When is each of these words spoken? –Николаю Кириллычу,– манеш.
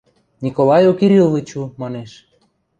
–Николаю 0.45 0.89
Кириллычу,– 0.99 1.61
манеш. 1.81 2.11